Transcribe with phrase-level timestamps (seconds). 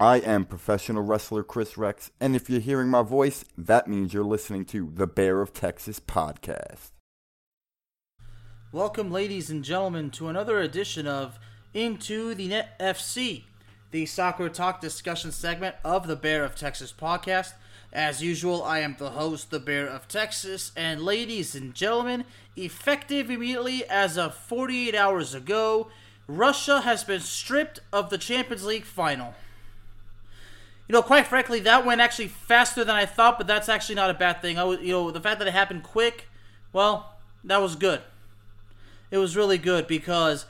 [0.00, 4.24] I am professional wrestler Chris Rex, and if you're hearing my voice, that means you're
[4.24, 6.90] listening to the Bear of Texas podcast.
[8.72, 11.38] Welcome, ladies and gentlemen, to another edition of
[11.72, 13.44] Into the Net FC,
[13.92, 17.52] the soccer talk discussion segment of the Bear of Texas podcast.
[17.92, 22.24] As usual, I am the host, the Bear of Texas, and ladies and gentlemen,
[22.56, 25.86] effective immediately as of 48 hours ago,
[26.26, 29.34] Russia has been stripped of the Champions League final.
[30.88, 34.10] You know, quite frankly, that went actually faster than I thought, but that's actually not
[34.10, 34.58] a bad thing.
[34.58, 36.28] I was, you know, the fact that it happened quick,
[36.72, 38.02] well, that was good.
[39.10, 40.46] It was really good because,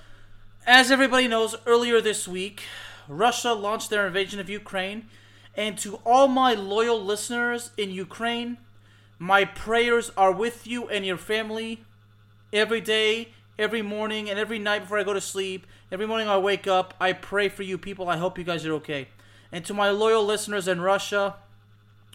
[0.66, 2.62] as everybody knows, earlier this week,
[3.06, 5.06] Russia launched their invasion of Ukraine,
[5.56, 8.58] and to all my loyal listeners in Ukraine,
[9.18, 11.84] my prayers are with you and your family
[12.52, 15.66] every day, every morning, and every night before I go to sleep.
[15.92, 18.08] Every morning I wake up, I pray for you people.
[18.08, 19.08] I hope you guys are okay.
[19.54, 21.36] And to my loyal listeners in Russia,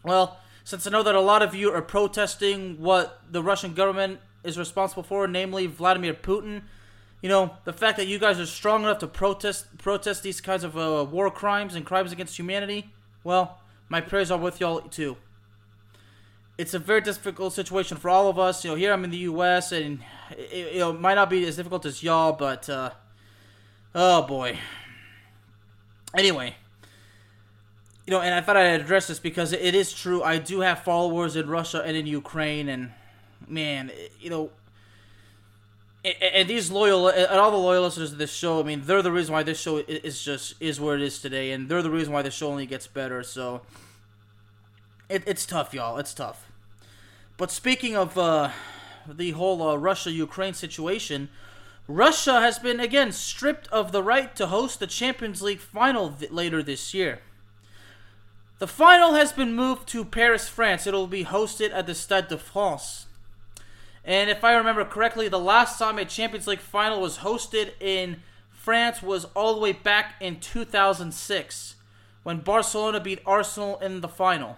[0.04, 4.20] well, since I know that a lot of you are protesting what the Russian government
[4.44, 6.64] is responsible for, namely Vladimir Putin,
[7.22, 10.66] you know, the fact that you guys are strong enough to protest protest these kinds
[10.66, 12.92] of uh, war crimes and crimes against humanity,
[13.24, 15.16] well, my prayers are with y'all too.
[16.58, 18.66] It's a very difficult situation for all of us.
[18.66, 19.72] You know, here I'm in the U.S.
[19.72, 20.00] and
[20.32, 22.90] it, you know, might not be as difficult as y'all, but uh,
[23.96, 24.60] oh boy.
[26.14, 26.56] Anyway,
[28.10, 30.24] you know, and I thought I'd address this because it is true.
[30.24, 32.92] I do have followers in Russia and in Ukraine, and
[33.48, 34.50] man, you know,
[36.04, 38.60] and these loyal and all the loyal listeners of this show.
[38.60, 41.52] I mean, they're the reason why this show is just is where it is today,
[41.52, 43.22] and they're the reason why the show only gets better.
[43.22, 43.62] So,
[45.08, 46.00] it, it's tough, y'all.
[46.00, 46.52] It's tough.
[47.38, 48.50] But speaking of uh,
[49.08, 51.30] the whole uh, Russia Ukraine situation,
[51.88, 56.32] Russia has been again stripped of the right to host the Champions League final th-
[56.32, 57.22] later this year.
[58.60, 60.86] The final has been moved to Paris, France.
[60.86, 63.08] It'll be hosted at the Stade de France.
[64.04, 68.22] And if I remember correctly, the last time a Champions League final was hosted in
[68.52, 71.76] France was all the way back in 2006
[72.24, 74.58] when Barcelona beat Arsenal in the final.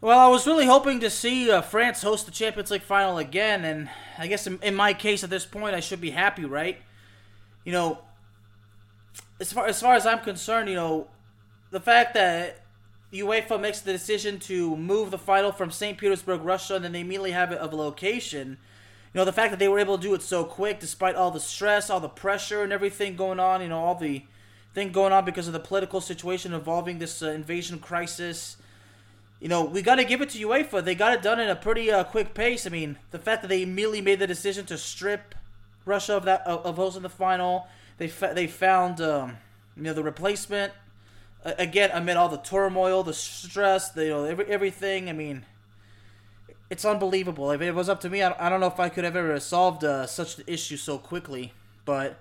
[0.00, 3.64] Well, I was really hoping to see uh, France host the Champions League final again,
[3.64, 6.78] and I guess in, in my case at this point, I should be happy, right?
[7.64, 7.98] You know,
[9.40, 11.08] as far as far as I'm concerned, you know,
[11.70, 12.60] the fact that
[13.12, 15.96] UEFA makes the decision to move the final from St.
[15.96, 18.58] Petersburg, Russia, and then they immediately have it of a location.
[19.14, 21.30] You know, the fact that they were able to do it so quick, despite all
[21.30, 23.62] the stress, all the pressure, and everything going on.
[23.62, 24.24] You know, all the
[24.74, 28.58] thing going on because of the political situation involving this uh, invasion crisis.
[29.40, 30.84] You know, we got to give it to UEFA.
[30.84, 32.66] They got it done in a pretty uh, quick pace.
[32.66, 35.34] I mean, the fact that they immediately made the decision to strip
[35.88, 37.66] Russia of that of hosting the final
[37.98, 39.36] they fa- they found um,
[39.76, 40.72] you know the replacement
[41.44, 45.08] uh, again amid all the turmoil, the stress, the, you know every, everything.
[45.08, 45.44] I mean,
[46.70, 47.50] it's unbelievable.
[47.50, 49.38] If it was up to me, I, I don't know if I could have ever
[49.40, 51.52] solved uh, such an issue so quickly.
[51.84, 52.20] But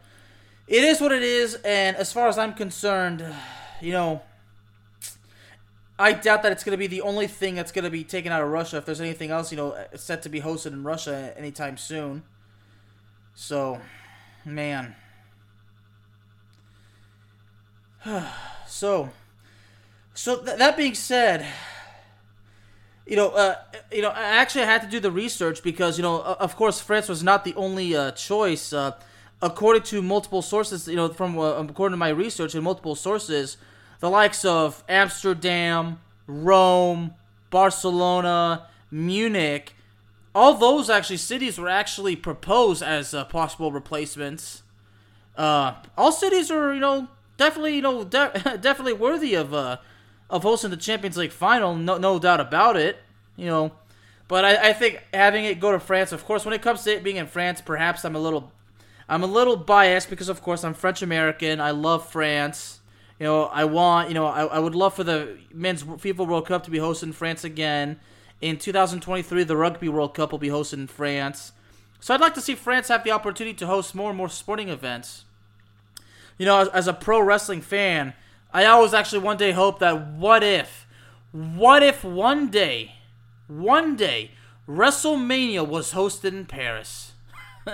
[0.68, 3.24] it is what it is, and as far as I'm concerned,
[3.81, 4.22] you know.
[6.00, 8.31] I doubt that it's going to be the only thing that's going to be taken
[8.31, 8.78] out of Russia.
[8.78, 12.22] If there's anything else, you know, set to be hosted in Russia anytime soon.
[13.39, 13.80] So,
[14.45, 14.95] man.
[18.68, 19.12] so,
[20.16, 21.45] so th- that being said,
[23.06, 23.56] you know, uh,
[23.92, 26.81] you know, actually, I actually had to do the research because you know, of course,
[26.81, 28.74] France was not the only uh, choice.
[28.74, 28.94] Uh,
[29.39, 33.57] according to multiple sources, you know, from uh, according to my research and multiple sources,
[34.00, 37.13] the likes of Amsterdam, Rome,
[37.51, 39.75] Barcelona, Munich,
[40.38, 44.63] all those actually cities were actually proposed as uh, possible replacements
[45.36, 47.07] Uh, all cities are you know
[47.38, 49.78] definitely you know de- definitely worthy of uh
[50.30, 51.75] of hosting the Champions League final.
[51.75, 52.98] No no doubt about it.
[53.36, 53.72] You know.
[54.28, 56.92] But I, I think having it go to France, of course, when it comes to
[56.95, 58.51] it being in France, perhaps I'm a little
[59.10, 61.62] I'm a little biased because, of course, I'm French American.
[61.62, 62.81] I love France.
[63.19, 66.45] You know, I want, you know, I, I would love for the men's FIFA World
[66.48, 68.00] Cup to be hosted in France again.
[68.42, 71.54] In 2023, the Rugby World Cup will be hosted in France.
[72.00, 74.69] So I'd like to see France have the opportunity to host more and more sporting
[74.69, 75.25] events.
[76.38, 78.13] You know, as, as a pro wrestling fan,
[78.54, 80.86] I always actually one day hope that what if,
[81.31, 82.94] what if one day,
[83.48, 84.31] one day,
[84.68, 87.13] WrestleMania was hosted in Paris?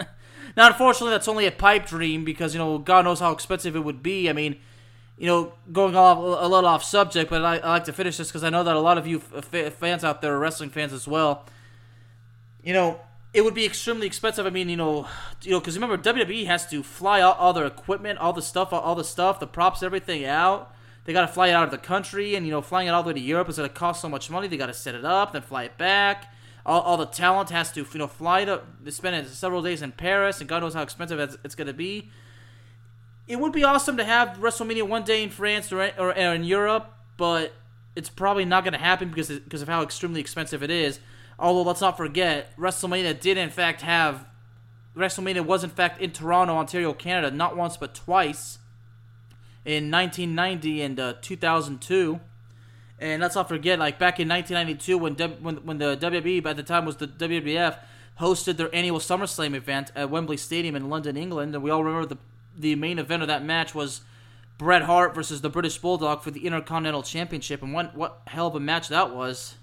[0.56, 3.83] Now, unfortunately, that's only a pipe dream because you know God knows how expensive it
[3.83, 4.30] would be.
[4.30, 4.57] I mean,
[5.18, 8.27] you know, going off a little off subject, but I, I like to finish this
[8.30, 10.92] because I know that a lot of you f- fans out there are wrestling fans
[10.94, 11.45] as well.
[12.63, 13.00] You know,
[13.33, 14.45] it would be extremely expensive.
[14.45, 15.07] I mean, you know,
[15.42, 18.74] you know, because remember WWE has to fly all, all their equipment, all the stuff,
[18.74, 20.74] all the stuff, the props, everything out.
[21.06, 23.04] They got to fly it out of the country, and you know, flying it all
[23.04, 24.48] the way to Europe is going to cost so much money.
[24.48, 26.33] They got to set it up, then fly it back
[26.65, 30.39] all, all the talent has to you know fly to spend several days in Paris,
[30.39, 32.10] and God knows how expensive it's, it's going to be.
[33.28, 36.44] It would be awesome to have WrestleMania one day in France or, or, or in
[36.44, 37.54] Europe, but
[37.96, 41.00] it's probably not going to happen because because of how extremely expensive it is.
[41.40, 44.25] Although let's not forget, WrestleMania did in fact have
[44.96, 48.60] WrestleMania was in fact in Toronto, Ontario, Canada, not once but twice
[49.66, 52.20] in 1990 and uh, 2002.
[53.00, 56.64] And let's not forget, like back in 1992, when when when the WWE at the
[56.64, 57.78] time was the WWF
[58.20, 62.08] hosted their annual SummerSlam event at Wembley Stadium in London, England, and we all remember
[62.08, 62.18] the
[62.57, 64.01] the main event of that match was
[64.57, 68.55] Bret Hart versus the British Bulldog for the Intercontinental Championship, and what what hell of
[68.55, 69.55] a match that was.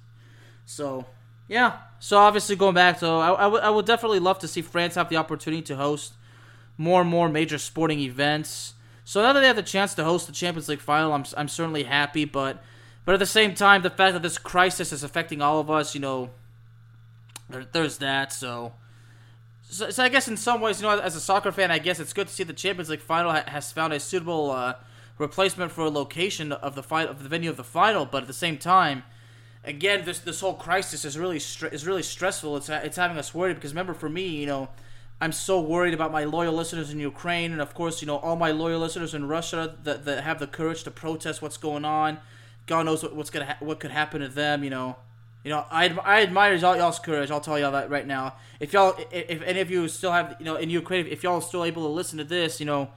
[0.66, 1.06] So
[1.48, 4.62] yeah, so obviously going back, so I, I, w- I would definitely love to see
[4.62, 6.12] France have the opportunity to host
[6.78, 8.75] more and more major sporting events.
[9.04, 11.48] So now that they have the chance to host the Champions League final, I'm I'm
[11.48, 12.62] certainly happy, but
[13.04, 15.94] but at the same time, the fact that this crisis is affecting all of us,
[15.94, 16.31] you know,
[17.48, 18.32] there, there's that.
[18.32, 18.72] So,
[19.70, 22.00] so, so, I guess in some ways, you know, as a soccer fan, I guess
[22.00, 24.75] it's good to see the Champions League final has found a suitable uh,
[25.19, 28.05] replacement for a location of the fi- of the venue of the final.
[28.05, 29.05] But at the same time,
[29.64, 32.56] again, this this whole crisis is really is really stressful.
[32.56, 34.69] It's it's having us worried because remember, for me, you know.
[35.22, 38.37] I'm so worried about my loyal listeners in Ukraine, and of course, you know all
[38.37, 42.20] my loyal listeners in Russia that, that have the courage to protest what's going on
[42.70, 44.62] God knows what, what's gonna ha- what could happen to them.
[44.64, 44.96] You know,
[45.44, 47.31] you know, I, I admire y'all, y'all's courage.
[47.31, 48.34] I'll tell y'all that right now.
[48.58, 51.37] If y'all, if, if any of you still have, you know, in Ukraine, if y'all
[51.37, 52.90] are still able to listen to this, you know,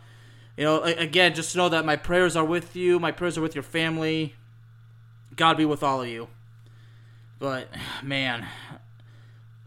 [0.57, 2.99] you know, again, just know that my prayers are with you.
[2.99, 4.35] My prayers are with your family.
[5.35, 6.27] God be with all of you.
[7.39, 7.69] But
[8.03, 8.45] man,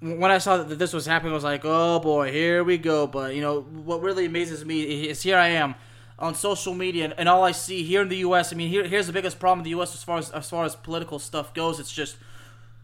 [0.01, 3.07] when I saw that this was happening, I was like, oh boy, here we go.
[3.07, 5.75] But you know, what really amazes me is here I am
[6.19, 8.51] on social media, and, all I see here in the U.S.
[8.51, 9.95] I mean, here, here's the biggest problem in the U.S.
[9.95, 11.79] as far as as far as political stuff goes.
[11.79, 12.17] It's just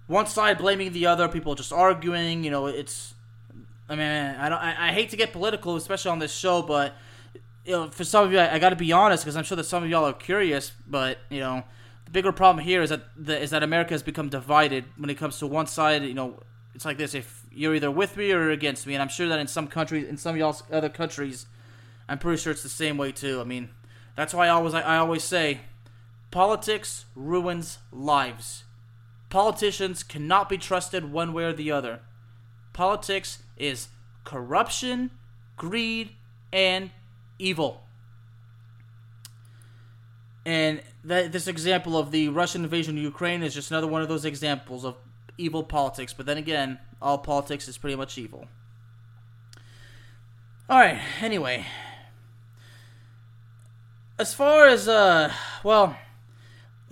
[0.06, 2.44] one side blaming the other, people just arguing.
[2.44, 3.14] You know, it's.
[3.88, 4.58] I mean, I don't.
[4.58, 6.94] I, I hate to get political, especially on this show, but
[7.64, 9.56] you know, for some of you, I, I got to be honest because I'm sure
[9.56, 10.72] that some of y'all are curious.
[10.86, 11.64] But you know,
[12.04, 15.16] the bigger problem here is that the, is that America has become divided when it
[15.16, 16.02] comes to one side.
[16.02, 16.40] You know,
[16.74, 19.38] it's like this: if you're either with me or against me, and I'm sure that
[19.38, 21.46] in some countries, in some y'all's other countries,
[22.08, 23.40] I'm pretty sure it's the same way too.
[23.40, 23.68] I mean,
[24.16, 25.60] that's why I always I always say,
[26.30, 28.64] politics ruins lives.
[29.32, 32.00] Politicians cannot be trusted one way or the other.
[32.74, 33.88] Politics is
[34.24, 35.10] corruption,
[35.56, 36.10] greed,
[36.52, 36.90] and
[37.38, 37.82] evil.
[40.44, 44.08] And that, this example of the Russian invasion of Ukraine is just another one of
[44.08, 44.96] those examples of
[45.38, 46.12] evil politics.
[46.12, 48.48] But then again, all politics is pretty much evil.
[50.68, 51.64] Alright, anyway,
[54.18, 55.32] as far as uh,
[55.64, 55.96] well,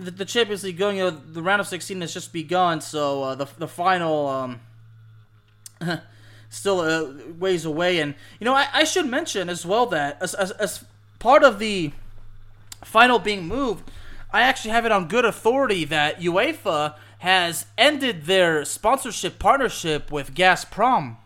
[0.01, 3.23] the, the Champions League going, you know, the round of 16 has just begun, so
[3.23, 4.59] uh, the the final um,
[6.49, 7.99] still uh, ways away.
[7.99, 10.83] And you know, I, I should mention as well that as, as as
[11.19, 11.91] part of the
[12.83, 13.89] final being moved,
[14.33, 20.33] I actually have it on good authority that UEFA has ended their sponsorship partnership with
[20.33, 21.17] Gazprom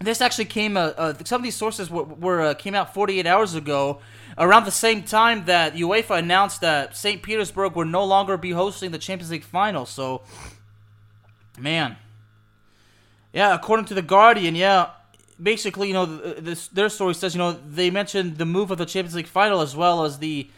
[0.00, 0.76] this actually came.
[0.76, 4.00] Uh, uh, some of these sources were, were uh, came out 48 hours ago,
[4.36, 7.22] around the same time that UEFA announced that St.
[7.22, 9.86] Petersburg would no longer be hosting the Champions League final.
[9.86, 10.22] So,
[11.58, 11.96] man,
[13.32, 14.90] yeah, according to the Guardian, yeah,
[15.42, 18.86] basically, you know, this their story says, you know, they mentioned the move of the
[18.86, 20.48] Champions League final as well as the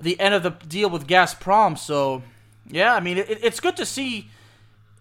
[0.00, 1.76] the end of the deal with Gazprom.
[1.76, 2.22] So,
[2.66, 4.30] yeah, I mean, it, it's good to see.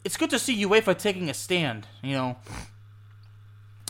[0.03, 1.87] It's good to see UEFA taking a stand.
[2.03, 2.35] You know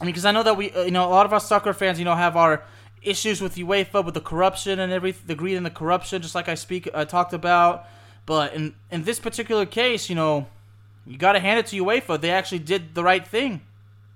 [0.03, 2.05] because I know that we, uh, you know, a lot of us soccer fans, you
[2.05, 2.63] know, have our
[3.01, 6.49] issues with UEFA, with the corruption and every the greed and the corruption, just like
[6.49, 7.87] I speak, I talked about.
[8.25, 10.47] But in in this particular case, you know,
[11.05, 12.19] you got to hand it to UEFA.
[12.19, 13.61] They actually did the right thing.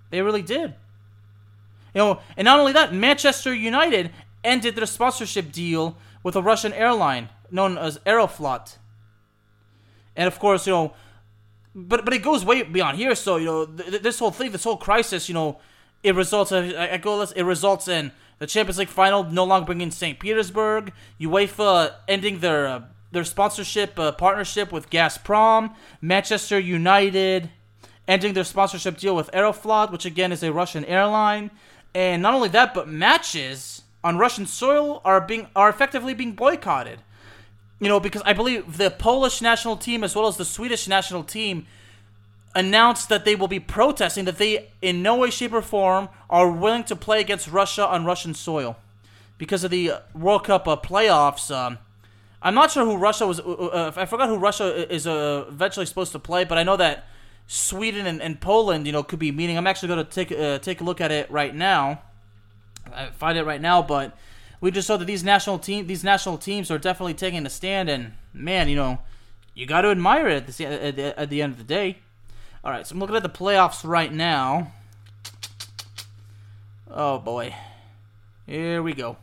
[0.09, 0.73] They really did.
[1.93, 4.11] You know, and not only that, Manchester United
[4.43, 8.77] ended their sponsorship deal with a Russian airline known as Aeroflot.
[10.15, 10.93] And of course, you know,
[11.87, 13.15] but but it goes way beyond here.
[13.15, 15.59] So you know, th- this whole thing, this whole crisis, you know,
[16.03, 16.51] it results.
[16.51, 17.21] In, I, I go.
[17.21, 20.19] It results in the Champions League final no longer bringing St.
[20.19, 20.93] Petersburg.
[21.19, 22.81] UEFA ending their uh,
[23.11, 25.75] their sponsorship uh, partnership with Gazprom.
[26.01, 27.49] Manchester United
[28.07, 31.51] ending their sponsorship deal with Aeroflot, which again is a Russian airline.
[31.93, 36.99] And not only that, but matches on Russian soil are being are effectively being boycotted.
[37.79, 41.23] You know, because I believe the Polish national team as well as the Swedish national
[41.23, 41.65] team
[42.55, 46.51] announced that they will be protesting that they in no way shape or form are
[46.51, 48.75] willing to play against Russia on Russian soil
[49.37, 51.55] because of the World Cup uh, playoffs.
[51.55, 51.77] Um,
[52.41, 53.39] I'm not sure who Russia was.
[53.39, 56.77] Uh, uh I forgot who Russia is uh, eventually supposed to play, but I know
[56.77, 57.05] that
[57.47, 59.57] Sweden and, and Poland, you know, could be meeting.
[59.57, 62.01] I'm actually going to take uh, take a look at it right now.
[62.93, 64.17] I find it right now, but
[64.61, 67.89] we just saw that these national team these national teams are definitely taking a stand,
[67.89, 68.99] and man, you know,
[69.53, 71.99] you got to admire it at the, at the, at the end of the day.
[72.63, 74.73] All right, so I'm looking at the playoffs right now.
[76.91, 77.55] Oh boy,
[78.45, 79.17] here we go.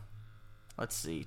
[0.79, 1.27] Let's see.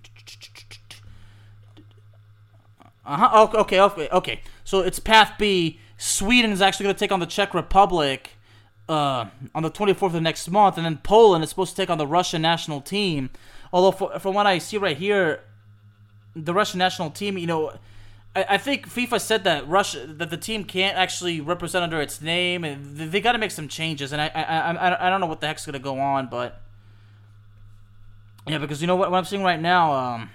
[3.06, 3.48] Uh huh.
[3.56, 4.42] Okay, okay, okay.
[4.64, 5.80] So it's Path B.
[5.98, 8.32] Sweden is actually going to take on the Czech Republic
[8.88, 11.98] uh, on the 24th of next month, and then Poland is supposed to take on
[11.98, 13.30] the Russian national team.
[13.72, 15.44] Although, for, from what I see right here,
[16.36, 17.74] the Russian national team, you know,
[18.36, 22.22] I, I think FIFA said that Russia that the team can't actually represent under its
[22.22, 24.12] name, and they, got to make some changes.
[24.12, 26.62] And I, I, I, I don't know what the heck's to go on, but
[28.48, 29.94] yeah, because you know what, what I'm seeing right now.
[29.94, 30.30] Um,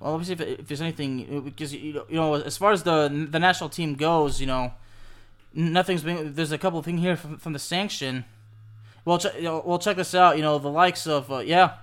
[0.00, 3.26] well, let me see if, if there's anything because you know, as far as the
[3.30, 4.72] the national team goes, you know,
[5.52, 6.34] nothing's been.
[6.34, 8.24] There's a couple of things here from, from the sanction.
[9.04, 10.36] Well, ch- well, check this out.
[10.36, 11.74] You know, the likes of uh, yeah,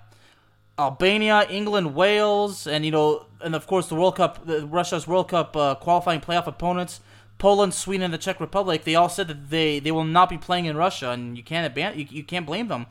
[0.78, 5.30] Albania, England, Wales, and you know, and of course the World Cup, the, Russia's World
[5.30, 7.00] Cup uh, qualifying playoff opponents,
[7.38, 8.84] Poland, Sweden, and the Czech Republic.
[8.84, 11.74] They all said that they they will not be playing in Russia, and you can't
[11.74, 12.88] ban- you, you can't blame them.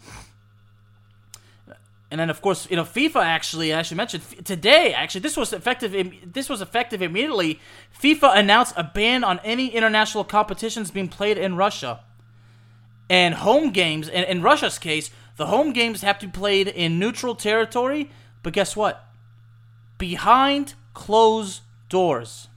[2.14, 5.52] And then, of course, you know, FIFA actually, I should mention today, actually, this was
[5.52, 5.92] effective.
[6.24, 7.58] This was effective immediately.
[8.00, 12.04] FIFA announced a ban on any international competitions being played in Russia,
[13.08, 14.08] and home games.
[14.08, 18.10] And in Russia's case, the home games have to be played in neutral territory.
[18.42, 19.06] But guess what?
[19.98, 22.48] Behind closed doors.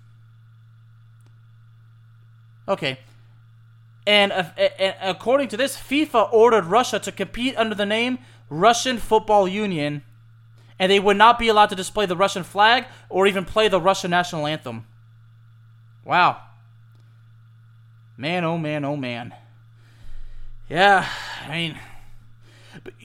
[2.68, 3.00] Okay.
[4.06, 4.46] And, uh,
[4.80, 10.04] and according to this, FIFA ordered Russia to compete under the name Russian Football Union,
[10.80, 13.82] and they would not be allowed to display the Russian flag or even play the
[13.82, 14.86] Russian national anthem.
[16.06, 16.42] Wow.
[18.16, 19.34] Man, oh man, oh man.
[20.70, 21.08] Yeah,
[21.46, 21.80] I mean,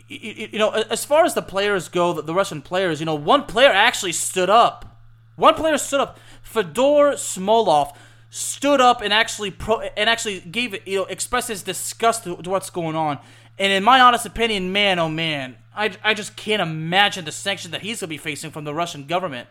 [0.09, 3.71] you know, as far as the players go, the Russian players, you know, one player
[3.71, 5.01] actually stood up.
[5.37, 6.19] One player stood up.
[6.43, 7.95] Fedor Smolov
[8.31, 12.37] stood up and actually pro and actually gave it, you know, expressed his disgust to,
[12.37, 13.19] to what's going on.
[13.59, 17.73] And in my honest opinion, man, oh man, I, I just can't imagine the sanctions
[17.73, 19.49] that he's to be facing from the Russian government.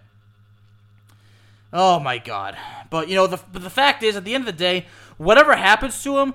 [1.73, 2.57] Oh my god.
[2.89, 4.87] But, you know, the, but the fact is, at the end of the day,
[5.17, 6.33] whatever happens to him,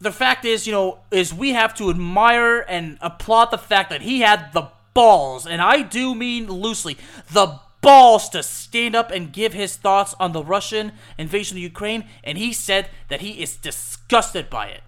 [0.00, 4.02] the fact is, you know, is we have to admire and applaud the fact that
[4.02, 6.96] he had the balls, and I do mean loosely,
[7.30, 12.04] the balls to stand up and give his thoughts on the Russian invasion of Ukraine,
[12.24, 14.82] and he said that he is disgusted by it.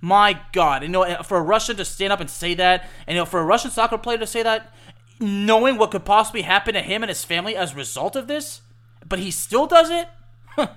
[0.00, 3.20] My God, you know, for a Russian to stand up and say that, and you
[3.20, 4.72] know, for a Russian soccer player to say that,
[5.20, 8.62] knowing what could possibly happen to him and his family as a result of this,
[9.06, 10.08] but he still does it.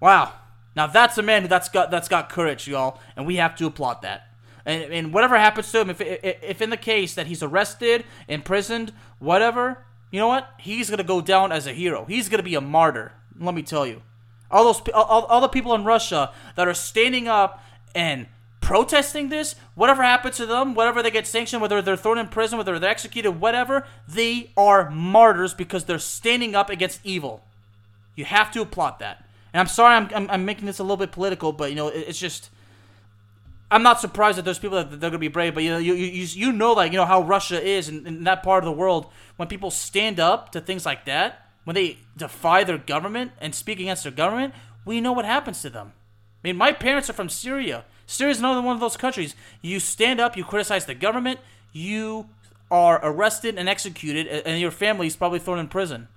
[0.00, 0.32] wow.
[0.74, 4.02] Now that's a man that's got that's got courage, y'all, and we have to applaud
[4.02, 4.28] that.
[4.64, 8.92] And, and whatever happens to him, if, if in the case that he's arrested, imprisoned,
[9.18, 10.48] whatever, you know what?
[10.58, 12.04] He's gonna go down as a hero.
[12.04, 13.12] He's gonna be a martyr.
[13.38, 14.02] Let me tell you.
[14.50, 17.62] All those all, all the people in Russia that are standing up
[17.94, 18.26] and
[18.60, 22.56] protesting this, whatever happens to them, whatever they get sanctioned, whether they're thrown in prison,
[22.56, 27.42] whether they're executed, whatever, they are martyrs because they're standing up against evil.
[28.14, 29.26] You have to applaud that.
[29.52, 31.88] And I'm sorry I'm, I'm, I'm making this a little bit political, but you know,
[31.88, 32.50] it, it's just.
[33.70, 35.94] I'm not surprised that there's people that they're gonna be brave, but you know, you
[35.94, 38.72] you, you know, like you know how Russia is in, in that part of the
[38.72, 39.10] world.
[39.36, 43.80] When people stand up to things like that, when they defy their government and speak
[43.80, 44.54] against their government,
[44.84, 45.92] we know what happens to them.
[46.42, 47.84] I mean, my parents are from Syria.
[48.06, 49.34] Syria is another one of those countries.
[49.62, 51.40] You stand up, you criticize the government,
[51.72, 52.28] you
[52.70, 56.08] are arrested and executed, and your family is probably thrown in prison.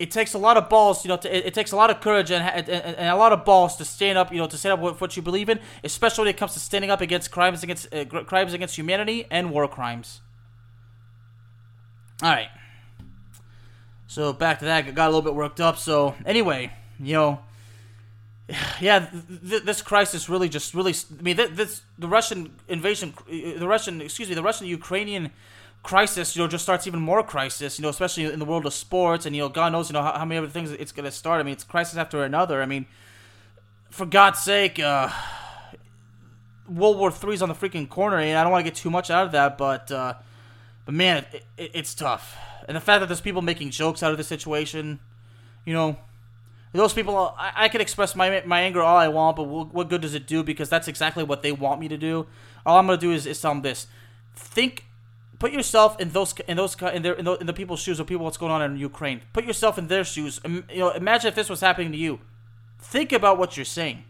[0.00, 1.18] It takes a lot of balls, you know.
[1.18, 3.76] To, it, it, takes a lot of courage and, and, and, a lot of balls
[3.76, 6.30] to stand up, you know, to stand up for what you believe in, especially when
[6.30, 10.22] it comes to standing up against crimes against uh, crimes against humanity and war crimes.
[12.22, 12.48] All right.
[14.06, 15.76] So back to that, got a little bit worked up.
[15.76, 17.40] So anyway, you know,
[18.80, 19.06] yeah,
[19.46, 20.94] th- this crisis really just really.
[20.94, 25.30] I mean, th- this the Russian invasion, the Russian, excuse me, the Russian Ukrainian
[25.82, 27.78] crisis, you know, just starts even more crisis.
[27.78, 30.02] You know, especially in the world of sports, and you know, God knows, you know,
[30.02, 31.40] how, how many other things it's gonna start.
[31.40, 32.62] I mean, it's crisis after another.
[32.62, 32.86] I mean,
[33.90, 35.08] for God's sake, uh,
[36.68, 39.10] World War Three's on the freaking corner, and I don't want to get too much
[39.10, 40.14] out of that, but uh,
[40.84, 42.36] but man, it, it, it's tough,
[42.68, 45.00] and the fact that there's people making jokes out of the situation,
[45.64, 45.96] you know
[46.72, 49.88] those people, I, I can express my my anger all I want, but what, what
[49.88, 50.42] good does it do?
[50.44, 52.26] Because that's exactly what they want me to do.
[52.64, 53.88] All I'm gonna do is, is tell them this:
[54.36, 54.84] think,
[55.40, 58.06] put yourself in those in those in their in the, in the people's shoes of
[58.06, 59.22] people what's going on in Ukraine.
[59.32, 60.38] Put yourself in their shoes.
[60.44, 62.20] You know, imagine if this was happening to you.
[62.78, 64.04] Think about what you're saying.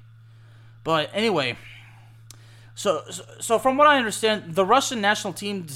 [0.84, 1.56] But anyway,
[2.74, 3.04] so
[3.40, 5.66] so from what I understand, the Russian national team.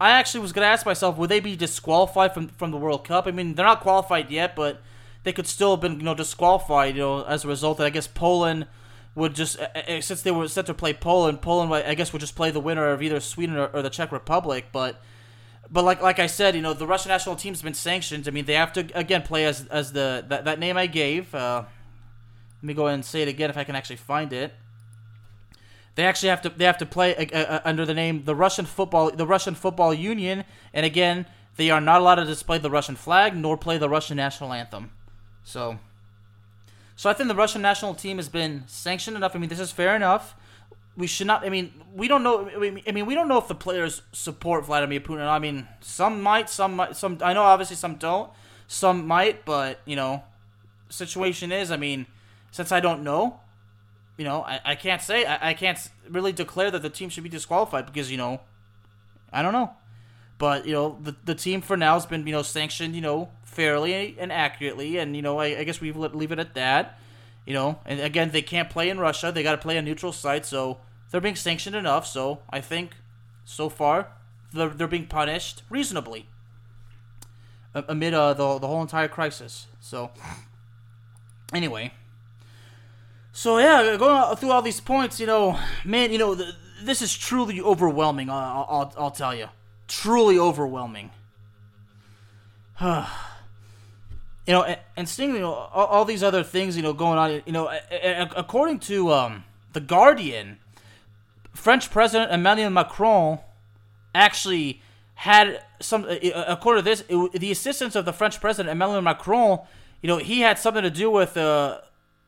[0.00, 3.26] I actually was gonna ask myself, would they be disqualified from from the World Cup?
[3.26, 4.80] I mean, they're not qualified yet, but
[5.24, 7.78] they could still have been you know disqualified you know as a result.
[7.78, 8.68] That I guess Poland
[9.18, 9.58] would just
[10.00, 12.88] since they were set to play Poland, Poland I guess would just play the winner
[12.88, 15.00] of either Sweden or, or the Czech Republic, but.
[15.70, 18.26] But like like I said, you know the Russian national team's been sanctioned.
[18.26, 21.34] I mean they have to again play as as the that, that name I gave.
[21.34, 21.64] Uh,
[22.62, 24.54] let me go ahead and say it again if I can actually find it.
[25.94, 28.64] They actually have to they have to play uh, uh, under the name the Russian
[28.64, 32.96] football the Russian Football Union, and again they are not allowed to display the Russian
[32.96, 34.92] flag nor play the Russian national anthem.
[35.42, 35.78] So,
[36.98, 39.36] so I think the Russian national team has been sanctioned enough.
[39.36, 40.34] I mean, this is fair enough.
[40.96, 41.46] We should not.
[41.46, 42.50] I mean, we don't know.
[42.50, 45.24] I mean, we don't know if the players support Vladimir Putin.
[45.24, 47.18] I mean, some might, some might, some.
[47.22, 48.32] I know, obviously, some don't.
[48.66, 50.24] Some might, but you know,
[50.88, 51.70] situation is.
[51.70, 52.06] I mean,
[52.50, 53.38] since I don't know,
[54.16, 55.24] you know, I, I can't say.
[55.24, 55.78] I, I can't
[56.10, 58.40] really declare that the team should be disqualified because you know,
[59.32, 59.70] I don't know.
[60.38, 62.94] But you know, the the team for now has been you know sanctioned.
[62.94, 66.54] You know, fairly and accurately, and you know, I, I guess we leave it at
[66.54, 66.98] that.
[67.44, 70.12] You know, and again, they can't play in Russia; they got to play a neutral
[70.12, 70.78] site, so
[71.10, 72.06] they're being sanctioned enough.
[72.06, 72.92] So I think,
[73.44, 74.08] so far,
[74.52, 76.28] they're, they're being punished reasonably
[77.74, 79.66] amid uh, the the whole entire crisis.
[79.80, 80.10] So
[81.52, 81.92] anyway,
[83.32, 86.34] so yeah, going through all these points, you know, man, you know,
[86.82, 88.30] this is truly overwhelming.
[88.30, 89.48] I'll, I'll, I'll tell you,
[89.88, 91.10] truly overwhelming.
[92.80, 92.86] you
[94.46, 97.42] know, and, and seeing you know all, all, these other things you know going on,
[97.44, 97.70] you know,
[98.36, 100.58] according to um, the Guardian,
[101.52, 103.40] French President Emmanuel Macron
[104.14, 104.80] actually
[105.14, 106.04] had some.
[106.04, 109.60] Uh, uh, according to this, it, the assistance of the French President Emmanuel Macron,
[110.00, 111.80] you know, he had something to do with uh,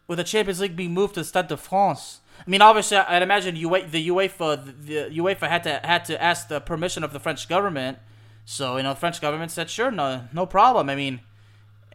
[0.09, 2.20] with the Champions League being moved to Stade de France.
[2.47, 6.61] I mean, obviously, I'd imagine the UEFA, the UEFA had to had to ask the
[6.61, 7.99] permission of the French government.
[8.45, 11.21] So you know, the French government said, "Sure, no, no problem." I mean,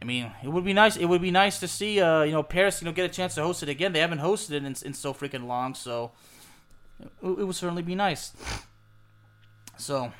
[0.01, 0.97] I mean, it would be nice.
[0.97, 3.35] It would be nice to see, uh, you know, Paris, you know, get a chance
[3.35, 3.93] to host it again.
[3.93, 6.11] They haven't hosted it in, in so freaking long, so
[7.01, 8.33] it, it, would certainly be nice.
[9.77, 10.11] So,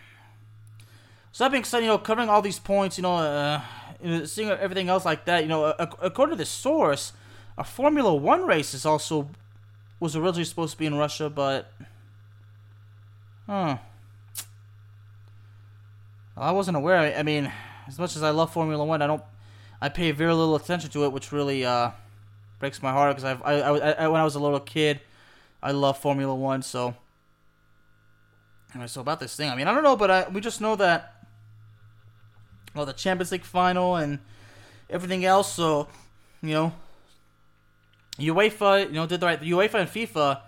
[1.32, 3.62] so that being said, you know, covering all these points, you know, uh,
[4.26, 7.14] seeing everything else like that, you know, according to the source,
[7.58, 9.30] a Formula One race is also
[9.99, 11.71] was originally supposed to be in Russia, but,
[13.47, 13.77] huh.
[16.38, 17.17] I wasn't aware.
[17.17, 17.51] I mean,
[17.88, 19.23] as much as I love Formula One, I don't
[19.81, 21.91] I pay very little attention to it, which really uh,
[22.60, 25.01] breaks my heart because I, I, I, when I was a little kid,
[25.62, 26.62] I loved Formula One.
[26.62, 26.95] So,
[28.73, 30.75] anyway, so about this thing, I mean, I don't know, but I, we just know
[30.77, 31.25] that,
[32.73, 34.19] well, the Champions League final and
[34.89, 35.53] everything else.
[35.53, 35.88] So,
[36.41, 36.73] you know,
[38.19, 39.41] UEFA, you know, did the right.
[39.41, 40.41] UEFA and FIFA,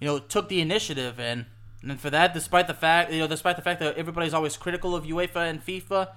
[0.00, 1.46] you know, took the initiative, and
[1.82, 4.94] and for that, despite the fact, you know, despite the fact that everybody's always critical
[4.94, 6.08] of UEFA and FIFA,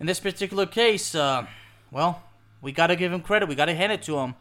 [0.00, 1.14] in this particular case.
[1.14, 1.46] Uh,
[1.90, 2.22] well,
[2.60, 3.48] we got to give him credit.
[3.48, 4.34] We got to hand it to him.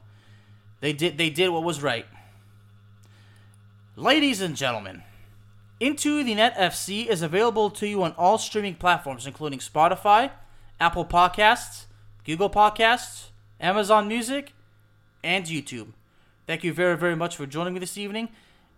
[0.82, 2.06] They did they did what was right.
[3.96, 5.04] Ladies and gentlemen,
[5.80, 10.32] Into the Net FC is available to you on all streaming platforms including Spotify,
[10.80, 11.86] Apple Podcasts,
[12.26, 13.30] Google Podcasts,
[13.60, 14.54] Amazon Music,
[15.26, 15.88] and YouTube.
[16.48, 18.30] Thank you very very much for joining me this evening.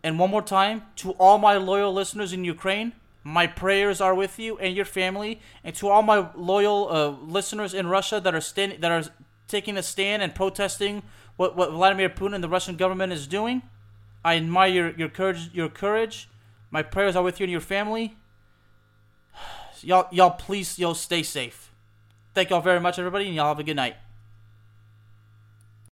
[0.03, 4.39] And one more time to all my loyal listeners in Ukraine, my prayers are with
[4.39, 8.41] you and your family, and to all my loyal uh, listeners in Russia that are
[8.41, 9.03] stand- that are
[9.47, 11.03] taking a stand and protesting
[11.35, 13.61] what, what Vladimir Putin and the Russian government is doing.
[14.23, 15.49] I admire your, your courage.
[15.53, 16.29] Your courage.
[16.71, 18.17] My prayers are with you and your family.
[19.81, 21.71] Y'all, y'all, please, y'all stay safe.
[22.33, 23.95] Thank y'all very much, everybody, and y'all have a good night.